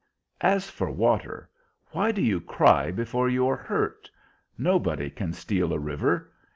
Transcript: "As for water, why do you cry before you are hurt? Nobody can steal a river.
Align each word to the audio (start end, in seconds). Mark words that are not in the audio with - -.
"As 0.41 0.67
for 0.67 0.89
water, 0.89 1.47
why 1.91 2.11
do 2.11 2.23
you 2.23 2.41
cry 2.41 2.89
before 2.89 3.29
you 3.29 3.47
are 3.47 3.55
hurt? 3.55 4.09
Nobody 4.57 5.11
can 5.11 5.31
steal 5.31 5.71
a 5.71 5.77
river. 5.77 6.31